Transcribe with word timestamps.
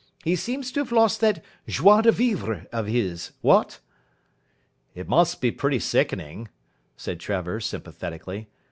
He 0.23 0.35
seems 0.35 0.71
to 0.71 0.79
have 0.79 0.91
lost 0.91 1.21
that 1.21 1.45
joie 1.67 2.01
de 2.01 2.11
vivre 2.11 2.65
of 2.71 2.87
his, 2.87 3.33
what?" 3.41 3.77
"It 4.95 5.07
must 5.07 5.41
be 5.41 5.51
pretty 5.51 5.77
sickening," 5.77 6.47
said 6.97 7.19
Trevor 7.19 7.59
sympathetically. 7.59 8.47